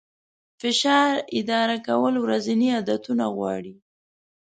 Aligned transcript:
فشار 0.61 1.13
اداره 1.39 1.77
کول 1.87 2.13
ورځني 2.25 2.69
عادتونه 2.77 3.25
غواړي. 3.35 3.75